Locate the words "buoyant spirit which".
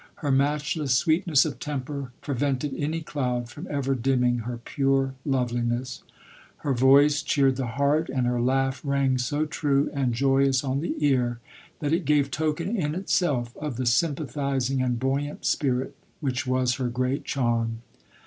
14.99-16.47